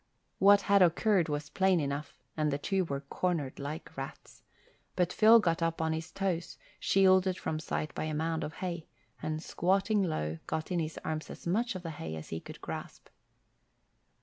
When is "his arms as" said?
10.79-11.45